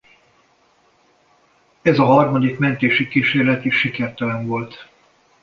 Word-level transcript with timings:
Ez 1.81 1.99
a 1.99 2.05
harmadik 2.05 2.57
mentési 2.57 3.07
kísérlet 3.07 3.65
is 3.65 3.75
sikertelen 3.79 4.45
volt. 4.47 4.87